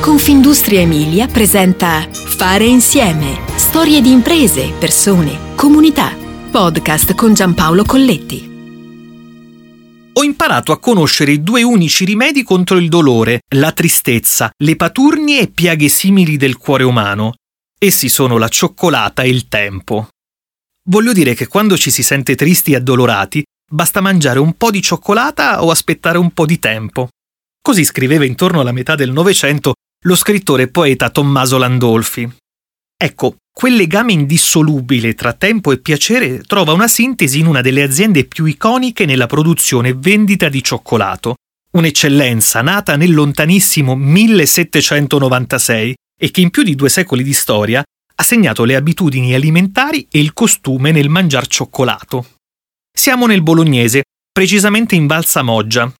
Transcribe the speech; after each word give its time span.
Confindustria 0.00 0.80
Emilia 0.80 1.26
presenta 1.26 2.08
Fare 2.10 2.64
insieme. 2.64 3.38
Storie 3.56 4.00
di 4.00 4.10
imprese, 4.10 4.72
persone, 4.72 5.54
comunità. 5.54 6.16
Podcast 6.50 7.14
con 7.14 7.34
Giampaolo 7.34 7.84
Colletti. 7.84 8.48
Ho 10.14 10.22
imparato 10.22 10.72
a 10.72 10.78
conoscere 10.78 11.32
i 11.32 11.42
due 11.42 11.62
unici 11.62 12.06
rimedi 12.06 12.42
contro 12.42 12.78
il 12.78 12.88
dolore, 12.88 13.42
la 13.56 13.72
tristezza, 13.72 14.50
le 14.56 14.74
paturnie 14.74 15.40
e 15.40 15.48
piaghe 15.48 15.90
simili 15.90 16.38
del 16.38 16.56
cuore 16.56 16.84
umano. 16.84 17.34
Essi 17.78 18.08
sono 18.08 18.38
la 18.38 18.48
cioccolata 18.48 19.20
e 19.20 19.28
il 19.28 19.48
tempo. 19.48 20.08
Voglio 20.88 21.12
dire 21.12 21.34
che 21.34 21.46
quando 21.46 21.76
ci 21.76 21.90
si 21.90 22.02
sente 22.02 22.36
tristi 22.36 22.72
e 22.72 22.76
addolorati, 22.76 23.44
basta 23.70 24.00
mangiare 24.00 24.38
un 24.38 24.54
po' 24.54 24.70
di 24.70 24.80
cioccolata 24.80 25.62
o 25.62 25.70
aspettare 25.70 26.16
un 26.16 26.30
po' 26.30 26.46
di 26.46 26.58
tempo. 26.58 27.10
Così 27.60 27.84
scriveva 27.84 28.24
intorno 28.24 28.60
alla 28.60 28.72
metà 28.72 28.94
del 28.94 29.12
Novecento 29.12 29.74
lo 30.04 30.14
scrittore 30.14 30.62
e 30.62 30.68
poeta 30.68 31.10
Tommaso 31.10 31.58
Landolfi. 31.58 32.26
Ecco, 32.96 33.36
quel 33.52 33.74
legame 33.74 34.12
indissolubile 34.12 35.12
tra 35.14 35.34
tempo 35.34 35.72
e 35.72 35.78
piacere 35.78 36.40
trova 36.40 36.72
una 36.72 36.88
sintesi 36.88 37.40
in 37.40 37.46
una 37.46 37.60
delle 37.60 37.82
aziende 37.82 38.24
più 38.24 38.46
iconiche 38.46 39.04
nella 39.04 39.26
produzione 39.26 39.90
e 39.90 39.94
vendita 39.94 40.48
di 40.48 40.62
cioccolato, 40.62 41.34
un'eccellenza 41.72 42.62
nata 42.62 42.96
nel 42.96 43.12
lontanissimo 43.12 43.94
1796 43.94 45.94
e 46.18 46.30
che 46.30 46.40
in 46.40 46.48
più 46.48 46.62
di 46.62 46.74
due 46.74 46.88
secoli 46.88 47.22
di 47.22 47.34
storia 47.34 47.82
ha 48.14 48.22
segnato 48.22 48.64
le 48.64 48.76
abitudini 48.76 49.34
alimentari 49.34 50.08
e 50.10 50.18
il 50.18 50.32
costume 50.32 50.92
nel 50.92 51.10
mangiar 51.10 51.46
cioccolato. 51.46 52.36
Siamo 52.90 53.26
nel 53.26 53.42
bolognese, 53.42 54.04
precisamente 54.32 54.94
in 54.94 55.06
Val 55.06 55.26
Samoggia, 55.26 55.92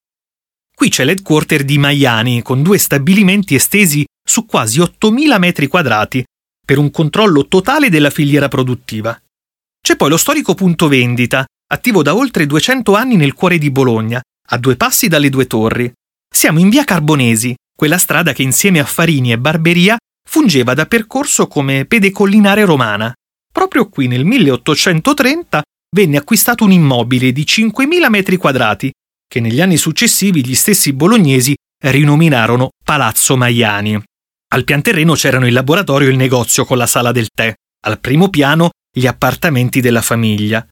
Qui 0.81 0.89
c'è 0.89 1.05
l'headquarter 1.05 1.63
di 1.63 1.77
Maiani, 1.77 2.41
con 2.41 2.63
due 2.63 2.79
stabilimenti 2.79 3.55
estesi 3.55 4.03
su 4.27 4.47
quasi 4.47 4.81
8.000 4.81 5.39
metri 5.39 5.67
quadrati, 5.67 6.25
per 6.65 6.79
un 6.79 6.91
controllo 6.91 7.49
totale 7.49 7.91
della 7.91 8.09
filiera 8.09 8.49
produttiva. 8.49 9.15
C'è 9.79 9.97
poi 9.97 10.09
lo 10.09 10.17
storico 10.17 10.55
punto 10.55 10.89
vendita, 10.89 11.45
attivo 11.71 12.03
da 12.03 12.17
oltre 12.17 12.47
200 12.47 12.95
anni 12.95 13.17
nel 13.17 13.35
cuore 13.35 13.59
di 13.59 13.71
Bologna, 13.71 14.23
a 14.53 14.57
due 14.57 14.77
passi 14.77 15.07
dalle 15.09 15.29
due 15.29 15.47
torri. 15.47 15.93
Siamo 16.35 16.61
in 16.61 16.71
via 16.71 16.85
Carbonesi, 16.85 17.55
quella 17.77 17.99
strada 17.99 18.33
che 18.33 18.43
insieme 18.43 18.79
a 18.79 18.87
Farini 18.87 19.33
e 19.33 19.39
Barberia 19.39 19.99
fungeva 20.27 20.73
da 20.73 20.87
percorso 20.87 21.47
come 21.47 21.85
pedecollinare 21.85 22.65
romana. 22.65 23.13
Proprio 23.53 23.87
qui 23.91 24.07
nel 24.07 24.25
1830 24.25 25.61
venne 25.95 26.17
acquistato 26.17 26.65
un 26.65 26.73
immobile 26.73 27.33
di 27.33 27.43
5.000 27.43 28.09
metri 28.09 28.39
quadrati 28.39 28.91
che 29.31 29.39
negli 29.39 29.61
anni 29.61 29.77
successivi 29.77 30.45
gli 30.45 30.57
stessi 30.57 30.93
bolognesi 30.93 31.55
rinominarono 31.85 32.71
Palazzo 32.85 33.37
Maiani. 33.37 34.03
Al 34.53 34.65
pian 34.65 34.83
terreno 34.83 35.15
c'erano 35.15 35.47
il 35.47 35.53
laboratorio 35.53 36.09
e 36.09 36.11
il 36.11 36.17
negozio 36.17 36.65
con 36.65 36.77
la 36.77 36.89
sala 36.89 37.13
del 37.13 37.29
tè, 37.33 37.55
al 37.85 38.01
primo 38.01 38.29
piano 38.29 38.71
gli 38.93 39.07
appartamenti 39.07 39.81
della 39.81 40.03
famiglia. 40.03 40.67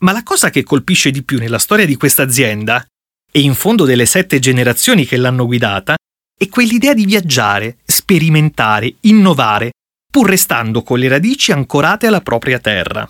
Ma 0.00 0.12
la 0.12 0.22
cosa 0.22 0.50
che 0.50 0.62
colpisce 0.62 1.10
di 1.10 1.22
più 1.22 1.38
nella 1.38 1.58
storia 1.58 1.86
di 1.86 1.96
questa 1.96 2.22
azienda, 2.22 2.84
e 3.32 3.40
in 3.40 3.54
fondo 3.54 3.86
delle 3.86 4.04
sette 4.04 4.40
generazioni 4.40 5.06
che 5.06 5.16
l'hanno 5.16 5.46
guidata, 5.46 5.94
è 6.38 6.48
quell'idea 6.50 6.92
di 6.92 7.06
viaggiare, 7.06 7.78
sperimentare, 7.82 8.96
innovare, 9.00 9.70
pur 10.12 10.28
restando 10.28 10.82
con 10.82 10.98
le 10.98 11.08
radici 11.08 11.50
ancorate 11.50 12.06
alla 12.06 12.20
propria 12.20 12.58
terra. 12.58 13.08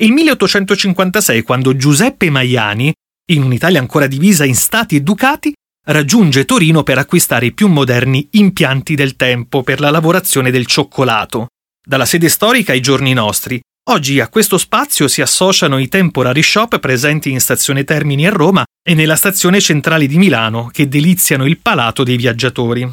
Il 0.00 0.12
1856, 0.12 1.42
quando 1.42 1.76
Giuseppe 1.76 2.30
Maiani 2.30 2.90
in 3.30 3.42
un'Italia 3.42 3.80
ancora 3.80 4.06
divisa 4.06 4.44
in 4.44 4.54
stati 4.54 4.96
e 4.96 5.02
ducati, 5.02 5.52
raggiunge 5.86 6.44
Torino 6.44 6.82
per 6.82 6.98
acquistare 6.98 7.46
i 7.46 7.52
più 7.52 7.68
moderni 7.68 8.28
impianti 8.32 8.94
del 8.94 9.16
tempo 9.16 9.62
per 9.62 9.80
la 9.80 9.90
lavorazione 9.90 10.50
del 10.50 10.66
cioccolato. 10.66 11.48
Dalla 11.84 12.06
sede 12.06 12.28
storica 12.28 12.72
ai 12.72 12.80
giorni 12.80 13.12
nostri, 13.12 13.60
oggi 13.90 14.20
a 14.20 14.28
questo 14.28 14.58
spazio 14.58 15.08
si 15.08 15.20
associano 15.20 15.78
i 15.78 15.88
temporary 15.88 16.42
shop 16.42 16.78
presenti 16.78 17.30
in 17.30 17.40
stazione 17.40 17.84
Termini 17.84 18.26
a 18.26 18.30
Roma 18.30 18.64
e 18.82 18.94
nella 18.94 19.16
stazione 19.16 19.60
centrale 19.60 20.06
di 20.06 20.18
Milano 20.18 20.68
che 20.72 20.88
deliziano 20.88 21.46
il 21.46 21.58
palato 21.58 22.04
dei 22.04 22.16
viaggiatori. 22.16 22.90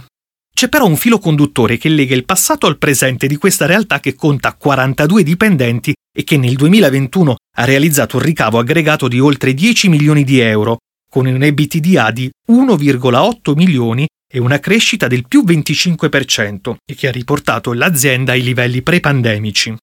C'è 0.55 0.69
però 0.69 0.87
un 0.87 0.95
filo 0.95 1.19
conduttore 1.19 1.77
che 1.77 1.89
lega 1.89 2.15
il 2.15 2.23
passato 2.23 2.65
al 2.65 2.77
presente 2.77 3.27
di 3.27 3.35
questa 3.35 3.65
realtà 3.65 3.99
che 3.99 4.15
conta 4.15 4.53
42 4.53 5.21
dipendenti 5.21 5.93
e 6.17 6.23
che 6.23 6.37
nel 6.37 6.55
2021 6.55 7.35
ha 7.57 7.65
realizzato 7.65 8.15
un 8.15 8.23
ricavo 8.23 8.57
aggregato 8.57 9.09
di 9.09 9.19
oltre 9.19 9.53
10 9.53 9.89
milioni 9.89 10.23
di 10.23 10.39
euro, 10.39 10.77
con 11.11 11.25
un 11.25 11.43
EBITDA 11.43 12.09
di 12.11 12.31
1,8 12.49 13.53
milioni 13.53 14.07
e 14.31 14.39
una 14.39 14.59
crescita 14.59 15.07
del 15.07 15.27
più 15.27 15.43
25% 15.43 16.75
e 16.89 16.95
che 16.95 17.09
ha 17.09 17.11
riportato 17.11 17.73
l'azienda 17.73 18.31
ai 18.31 18.41
livelli 18.41 18.81
pre-pandemici. 18.81 19.75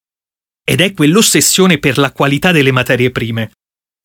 Ed 0.65 0.81
è 0.81 0.91
quell'ossessione 0.93 1.77
per 1.77 1.99
la 1.99 2.11
qualità 2.11 2.51
delle 2.51 2.71
materie 2.71 3.11
prime. 3.11 3.51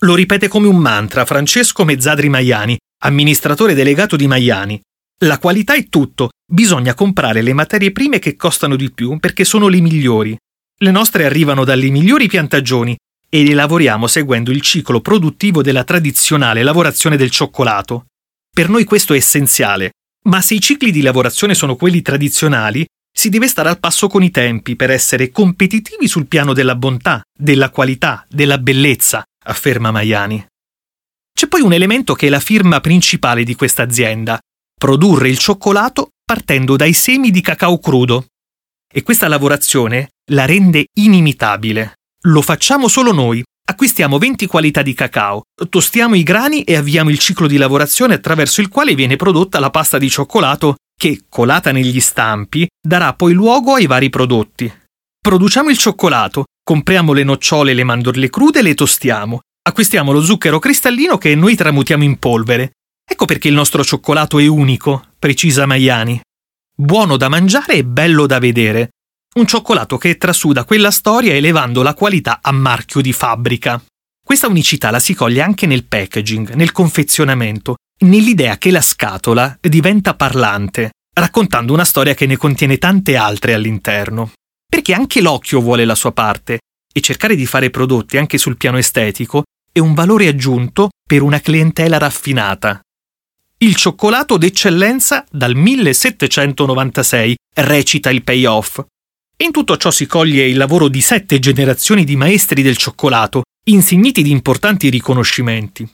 Lo 0.00 0.15
ripete 0.15 0.49
come 0.49 0.67
un 0.67 0.77
mantra 0.77 1.25
Francesco 1.25 1.87
Mezzadri 1.87 2.29
Maiani, 2.29 2.77
amministratore 3.05 3.73
delegato 3.73 4.17
di 4.17 4.27
Maiani, 4.27 4.79
la 5.23 5.39
qualità 5.39 5.75
è 5.75 5.89
tutto, 5.89 6.29
bisogna 6.51 6.95
comprare 6.95 7.43
le 7.43 7.53
materie 7.53 7.93
prime 7.93 8.19
che 8.19 8.35
costano 8.35 8.75
di 8.75 8.91
più 8.91 9.19
perché 9.19 9.45
sono 9.45 9.69
le 9.69 9.81
migliori. 9.81 10.37
Le 10.81 10.91
nostre 10.91 11.25
arrivano 11.25 11.65
dalle 11.65 11.91
migliori 11.91 12.27
piantagioni 12.27 12.97
e 13.29 13.45
le 13.45 13.53
lavoriamo 13.53 14.07
seguendo 14.07 14.51
il 14.51 14.63
ciclo 14.63 15.01
produttivo 15.01 15.61
della 15.61 15.85
tradizionale 15.85 16.63
lavorazione 16.63 17.17
del 17.17 17.31
cioccolato. 17.31 18.07
Per 18.51 18.69
noi 18.71 18.85
questo 18.85 19.13
è 19.13 19.17
essenziale, 19.17 19.93
ma 20.25 20.41
se 20.41 20.55
i 20.55 20.61
cicli 20.61 20.91
di 20.91 21.03
lavorazione 21.03 21.55
sono 21.55 21.77
quelli 21.77 22.01
tradizionali, 22.01 22.87
si 23.13 23.29
deve 23.29 23.49
stare 23.49 23.69
al 23.69 23.81
passo 23.81 24.09
con 24.09 24.23
i 24.23 24.31
tempi 24.31 24.77
per 24.77 24.91
essere 24.91 25.31
competitivi 25.31 26.09
sul 26.09 26.27
piano 26.27 26.55
della 26.55 26.77
bontà, 26.77 27.23
della 27.37 27.71
qualità, 27.71 28.25
della 28.29 28.59
bellezza, 28.59 29.23
afferma 29.45 29.91
Maiani. 29.91 30.47
C'è 31.35 31.47
poi 31.49 31.61
un 31.61 31.73
elemento 31.73 32.15
che 32.15 32.29
è 32.29 32.31
la 32.31 32.41
firma 32.41 32.81
principale 32.81 33.45
di 33.45 33.55
questa 33.55 33.83
azienda, 33.83 34.39
produrre 34.77 35.29
il 35.29 35.39
cioccolato 35.39 36.11
partendo 36.28 36.77
dai 36.77 36.93
semi 36.93 37.31
di 37.31 37.41
cacao 37.41 37.78
crudo. 37.78 38.27
E 38.93 39.03
questa 39.03 39.28
lavorazione 39.28 40.11
la 40.33 40.44
rende 40.44 40.89
inimitabile. 40.99 41.94
Lo 42.27 42.43
facciamo 42.43 42.87
solo 42.87 43.12
noi. 43.12 43.43
Acquistiamo 43.71 44.19
20 44.19 44.44
qualità 44.44 44.83
di 44.83 44.93
cacao, 44.93 45.44
tostiamo 45.71 46.17
i 46.17 46.22
grani 46.22 46.65
e 46.65 46.77
avviamo 46.77 47.09
il 47.09 47.19
ciclo 47.19 47.47
di 47.47 47.56
lavorazione 47.56 48.12
attraverso 48.12 48.61
il 48.61 48.69
quale 48.69 48.94
viene 48.94 49.17
prodotta 49.17 49.59
la 49.59 49.71
pasta 49.71 49.97
di 49.97 50.11
cioccolato 50.11 50.77
che, 50.94 51.25
colata 51.31 51.72
negli 51.72 52.00
stampi, 52.00 52.69
darà 52.78 53.15
poi 53.15 53.33
luogo 53.33 53.75
ai 53.75 53.87
vari 53.87 54.11
prodotti. 54.11 54.71
Produciamo 55.19 55.71
il 55.71 55.78
cioccolato, 55.78 56.44
compriamo 56.62 57.15
le 57.15 57.25
nocciole 57.25 57.71
e 57.71 57.75
le 57.75 57.84
mandorle 57.84 58.28
crude 58.28 58.59
e 58.59 58.62
le 58.62 58.75
tostiamo. 58.75 59.41
Acquistiamo 59.62 60.12
lo 60.12 60.22
zucchero 60.22 60.59
cristallino 60.59 61.17
che 61.17 61.34
noi 61.34 61.55
tramutiamo 61.55 62.05
in 62.05 62.19
polvere 62.19 62.72
Ecco 63.11 63.25
perché 63.25 63.49
il 63.49 63.55
nostro 63.55 63.83
cioccolato 63.83 64.38
è 64.38 64.47
unico, 64.47 65.06
precisa 65.19 65.67
Maiani. 65.67 66.21
Buono 66.75 67.17
da 67.17 67.29
mangiare 67.29 67.75
e 67.75 67.84
bello 67.84 68.27
da 68.27 68.39
vedere. 68.39 68.91
Un 69.34 69.47
cioccolato 69.47 69.99
che 69.99 70.17
trasuda 70.17 70.65
quella 70.65 70.91
storia 70.91 71.34
elevando 71.34 71.83
la 71.83 71.95
qualità 71.95 72.39
a 72.41 72.53
marchio 72.53 73.01
di 73.01 73.12
fabbrica. 73.12 73.83
Questa 74.25 74.47
unicità 74.47 74.91
la 74.91 75.01
si 75.01 75.15
coglie 75.15 75.43
anche 75.43 75.67
nel 75.67 75.84
packaging, 75.84 76.53
nel 76.53 76.73
confezionamento, 76.73 77.77
nell'idea 78.05 78.59
che 78.59 78.71
la 78.71 78.81
scatola 78.81 79.56
diventa 79.61 80.15
parlante, 80.15 80.91
raccontando 81.15 81.73
una 81.73 81.85
storia 81.85 82.15
che 82.15 82.27
ne 82.27 82.37
contiene 82.37 82.79
tante 82.79 83.17
altre 83.17 83.55
all'interno. 83.55 84.33
Perché 84.69 84.95
anche 84.95 85.21
l'occhio 85.21 85.61
vuole 85.61 85.85
la 85.85 85.95
sua 85.95 86.12
parte 86.12 86.61
e 86.93 87.00
cercare 87.00 87.35
di 87.35 87.47
fare 87.47 87.71
prodotti 87.71 88.19
anche 88.19 88.39
sul 88.39 88.56
piano 88.56 88.79
estetico 88.79 89.45
è 89.73 89.79
un 89.79 89.95
valore 89.95 90.29
aggiunto 90.29 90.91
per 91.06 91.23
una 91.23 91.41
clientela 91.41 91.99
raffinata, 91.99 92.81
il 93.61 93.75
cioccolato 93.75 94.37
d'eccellenza 94.37 95.25
dal 95.31 95.57
1796, 95.57 97.37
recita 97.55 98.11
il 98.11 98.23
payoff. 98.23 98.81
In 99.38 99.50
tutto 99.50 99.77
ciò 99.77 99.91
si 99.91 100.06
coglie 100.06 100.47
il 100.47 100.56
lavoro 100.56 100.87
di 100.87 101.00
sette 101.00 101.41
generazioni 101.41 102.05
di 102.05 102.15
maestri 102.15 102.62
del 102.62 102.77
cioccolato, 102.77 103.43
insigniti 103.65 104.23
di 104.23 104.31
importanti 104.31 104.88
riconoscimenti. 104.91 105.88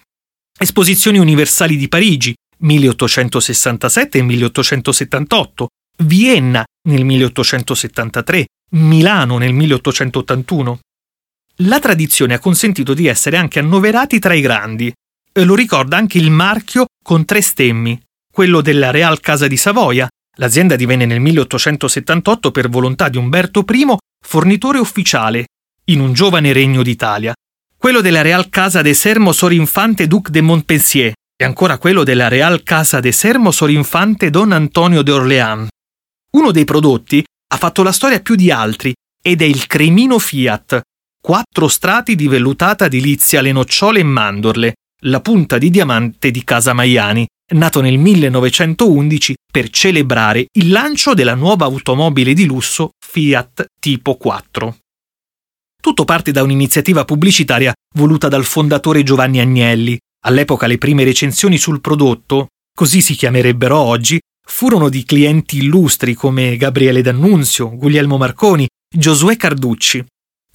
Esposizioni 0.58 1.18
universali 1.18 1.76
di 1.76 1.88
Parigi, 1.88 2.34
1867 2.58 4.18
e 4.18 4.22
1878, 4.22 5.68
Vienna 6.04 6.64
nel 6.88 7.04
1873, 7.04 8.46
Milano 8.72 9.38
nel 9.38 9.54
1881. 9.54 10.78
La 11.58 11.78
tradizione 11.78 12.34
ha 12.34 12.38
consentito 12.38 12.92
di 12.92 13.06
essere 13.06 13.38
anche 13.38 13.58
annoverati 13.58 14.18
tra 14.18 14.34
i 14.34 14.40
grandi, 14.40 14.92
lo 15.42 15.56
ricorda 15.56 15.96
anche 15.96 16.18
il 16.18 16.30
marchio 16.30 16.86
con 17.02 17.24
tre 17.24 17.40
stemmi, 17.40 18.00
quello 18.32 18.60
della 18.60 18.92
Real 18.92 19.18
Casa 19.18 19.48
di 19.48 19.56
Savoia. 19.56 20.08
L'azienda 20.36 20.76
divenne 20.76 21.06
nel 21.06 21.20
1878 21.20 22.50
per 22.50 22.68
volontà 22.68 23.08
di 23.08 23.18
Umberto 23.18 23.64
I 23.68 23.96
fornitore 24.24 24.78
ufficiale 24.78 25.46
in 25.86 26.00
un 26.00 26.12
giovane 26.12 26.52
regno 26.52 26.82
d'Italia. 26.82 27.34
Quello 27.76 28.00
della 28.00 28.22
Real 28.22 28.48
Casa 28.48 28.80
de 28.80 28.94
Sermo 28.94 29.32
Sorinfante 29.32 30.06
Duc 30.06 30.30
de 30.30 30.40
Montpensier 30.40 31.12
e 31.36 31.44
ancora 31.44 31.78
quello 31.78 32.04
della 32.04 32.28
Real 32.28 32.62
Casa 32.62 33.00
de 33.00 33.12
Sermo 33.12 33.50
Sorinfante 33.50 34.30
Don 34.30 34.52
Antonio 34.52 35.02
de 35.02 35.10
Orléans. 35.10 35.68
Uno 36.32 36.50
dei 36.50 36.64
prodotti 36.64 37.24
ha 37.52 37.56
fatto 37.56 37.82
la 37.82 37.92
storia 37.92 38.20
più 38.20 38.34
di 38.34 38.50
altri 38.50 38.94
ed 39.22 39.42
è 39.42 39.44
il 39.44 39.66
cremino 39.66 40.18
Fiat, 40.18 40.80
quattro 41.20 41.68
strati 41.68 42.14
di 42.14 42.28
vellutata 42.28 42.88
di 42.88 43.00
lizia 43.00 43.40
alle 43.40 43.52
nocciole 43.52 44.00
e 44.00 44.04
mandorle, 44.04 44.74
la 45.06 45.20
punta 45.20 45.58
di 45.58 45.70
diamante 45.70 46.30
di 46.30 46.44
Casa 46.44 46.72
Maiani, 46.72 47.26
nato 47.54 47.80
nel 47.80 47.98
1911 47.98 49.34
per 49.52 49.68
celebrare 49.68 50.46
il 50.52 50.70
lancio 50.70 51.12
della 51.12 51.34
nuova 51.34 51.66
automobile 51.66 52.32
di 52.32 52.46
lusso 52.46 52.90
Fiat 53.04 53.66
Tipo 53.78 54.16
4. 54.16 54.76
Tutto 55.80 56.04
parte 56.04 56.32
da 56.32 56.42
un'iniziativa 56.42 57.04
pubblicitaria 57.04 57.74
voluta 57.96 58.28
dal 58.28 58.44
fondatore 58.44 59.02
Giovanni 59.02 59.40
Agnelli. 59.40 59.98
All'epoca 60.24 60.66
le 60.66 60.78
prime 60.78 61.04
recensioni 61.04 61.58
sul 61.58 61.82
prodotto, 61.82 62.48
così 62.74 63.02
si 63.02 63.14
chiamerebbero 63.14 63.76
oggi, 63.76 64.18
furono 64.46 64.88
di 64.88 65.04
clienti 65.04 65.58
illustri 65.58 66.14
come 66.14 66.56
Gabriele 66.56 67.02
D'Annunzio, 67.02 67.76
Guglielmo 67.76 68.16
Marconi, 68.16 68.66
Giosuè 68.88 69.36
Carducci. 69.36 70.02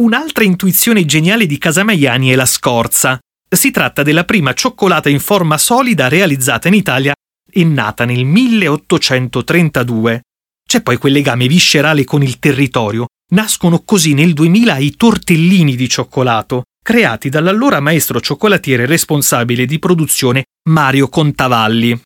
Un'altra 0.02 0.44
intuizione 0.44 1.06
geniale 1.06 1.46
di 1.46 1.60
Casamaiani 1.60 2.30
è 2.30 2.36
la 2.36 2.48
scorza. 2.48 3.20
Si 3.50 3.72
tratta 3.72 4.04
della 4.04 4.26
prima 4.26 4.54
cioccolata 4.54 5.10
in 5.10 5.20
forma 5.20 5.58
solida 5.58 6.08
realizzata 6.08 6.68
in 6.68 6.76
Italia 6.76 7.14
e 7.52 7.64
nata 7.64 8.06
nel 8.06 8.26
1832. 8.26 10.22
C'è 10.68 10.82
poi 10.82 10.98
quel 10.98 11.14
legame 11.14 11.48
viscerale 11.48 12.04
con 12.04 12.22
il 12.22 12.40
territorio 12.40 13.08
Nascono 13.32 13.84
così 13.84 14.14
nel 14.14 14.34
2000 14.34 14.78
i 14.78 14.96
tortellini 14.96 15.76
di 15.76 15.88
cioccolato, 15.88 16.64
creati 16.84 17.30
dall'allora 17.30 17.80
maestro 17.80 18.20
cioccolatiere 18.20 18.88
responsabile 18.88 19.68
di 19.68 19.78
produzione 19.78 20.46
Mario 20.70 21.10
Contavalli. 21.10 22.02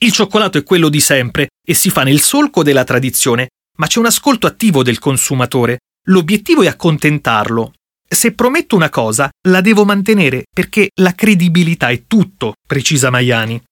Il 0.00 0.12
cioccolato 0.12 0.58
è 0.58 0.62
quello 0.64 0.90
di 0.90 1.00
sempre 1.00 1.48
e 1.66 1.72
si 1.72 1.88
fa 1.88 2.02
nel 2.02 2.20
solco 2.20 2.62
della 2.62 2.84
tradizione, 2.84 3.48
ma 3.78 3.86
c'è 3.86 3.98
un 3.98 4.06
ascolto 4.06 4.46
attivo 4.46 4.82
del 4.82 4.98
consumatore. 4.98 5.78
L'obiettivo 6.08 6.62
è 6.62 6.66
accontentarlo. 6.66 7.72
Se 8.10 8.32
prometto 8.32 8.74
una 8.74 8.88
cosa, 8.88 9.28
la 9.48 9.60
devo 9.60 9.84
mantenere 9.84 10.44
perché 10.50 10.88
la 11.00 11.14
credibilità 11.14 11.90
è 11.90 12.04
tutto, 12.06 12.54
precisa 12.66 13.10
Maiani. 13.10 13.62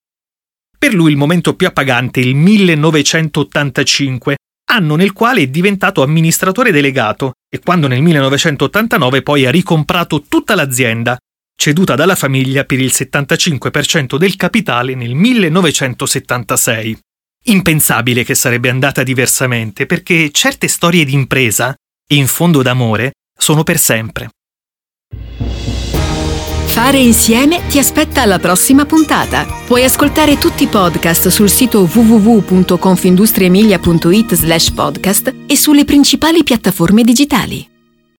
Per 0.78 0.92
lui 0.92 1.10
il 1.10 1.16
momento 1.16 1.56
più 1.56 1.66
appagante 1.66 2.20
è 2.20 2.24
il 2.24 2.34
1985, 2.34 4.36
anno 4.72 4.94
nel 4.94 5.12
quale 5.12 5.40
è 5.40 5.46
diventato 5.46 6.02
amministratore 6.02 6.70
delegato 6.70 7.32
e 7.48 7.60
quando 7.60 7.88
nel 7.88 8.02
1989 8.02 9.22
poi 9.22 9.46
ha 9.46 9.50
ricomprato 9.50 10.24
tutta 10.28 10.54
l'azienda, 10.54 11.16
ceduta 11.58 11.94
dalla 11.94 12.14
famiglia 12.14 12.64
per 12.64 12.78
il 12.78 12.90
75% 12.92 14.18
del 14.18 14.36
capitale 14.36 14.94
nel 14.94 15.14
1976. 15.14 16.98
Impensabile 17.44 18.22
che 18.22 18.34
sarebbe 18.34 18.68
andata 18.68 19.02
diversamente 19.02 19.86
perché 19.86 20.30
certe 20.30 20.68
storie 20.68 21.06
di 21.06 21.14
impresa, 21.14 21.74
e 22.06 22.16
in 22.16 22.26
fondo 22.26 22.60
d'amore, 22.60 23.12
sono 23.36 23.62
per 23.62 23.78
sempre. 23.78 24.30
Fare 26.76 26.98
insieme 26.98 27.66
ti 27.68 27.78
aspetta 27.78 28.20
alla 28.22 28.38
prossima 28.38 28.84
puntata. 28.84 29.46
Puoi 29.66 29.82
ascoltare 29.82 30.36
tutti 30.36 30.64
i 30.64 30.66
podcast 30.66 31.28
sul 31.28 31.48
sito 31.48 31.88
www.confindustriemilia.it 31.90 34.34
slash 34.34 34.72
podcast 34.72 35.34
e 35.46 35.56
sulle 35.56 35.86
principali 35.86 36.42
piattaforme 36.42 37.02
digitali. 37.02 37.75